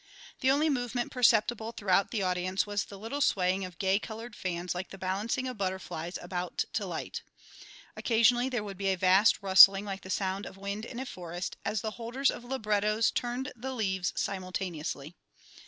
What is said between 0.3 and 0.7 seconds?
The only